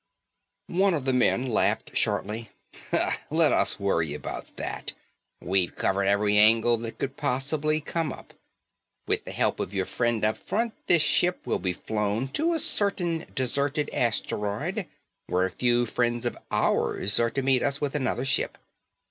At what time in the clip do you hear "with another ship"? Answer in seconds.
17.79-18.57